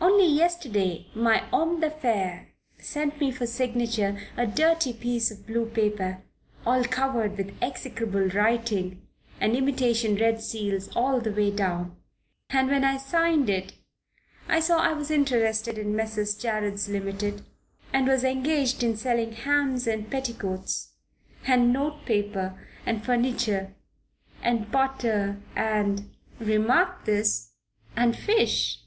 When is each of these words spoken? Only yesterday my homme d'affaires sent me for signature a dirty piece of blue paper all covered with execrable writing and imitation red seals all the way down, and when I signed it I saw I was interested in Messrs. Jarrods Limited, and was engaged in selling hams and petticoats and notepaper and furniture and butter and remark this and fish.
Only 0.00 0.28
yesterday 0.28 1.08
my 1.16 1.38
homme 1.50 1.80
d'affaires 1.80 2.46
sent 2.78 3.18
me 3.18 3.32
for 3.32 3.44
signature 3.44 4.16
a 4.36 4.46
dirty 4.46 4.92
piece 4.92 5.32
of 5.32 5.48
blue 5.48 5.66
paper 5.66 6.22
all 6.64 6.84
covered 6.84 7.36
with 7.36 7.56
execrable 7.60 8.26
writing 8.28 9.02
and 9.40 9.56
imitation 9.56 10.14
red 10.14 10.40
seals 10.40 10.90
all 10.94 11.20
the 11.20 11.32
way 11.32 11.50
down, 11.50 11.96
and 12.50 12.68
when 12.68 12.84
I 12.84 12.98
signed 12.98 13.50
it 13.50 13.72
I 14.48 14.60
saw 14.60 14.78
I 14.78 14.92
was 14.92 15.10
interested 15.10 15.76
in 15.76 15.96
Messrs. 15.96 16.36
Jarrods 16.40 16.88
Limited, 16.88 17.42
and 17.92 18.06
was 18.06 18.22
engaged 18.22 18.84
in 18.84 18.96
selling 18.96 19.32
hams 19.32 19.88
and 19.88 20.08
petticoats 20.08 20.92
and 21.48 21.72
notepaper 21.72 22.54
and 22.86 23.04
furniture 23.04 23.74
and 24.40 24.70
butter 24.70 25.40
and 25.56 26.14
remark 26.38 27.06
this 27.06 27.54
and 27.96 28.16
fish. 28.16 28.78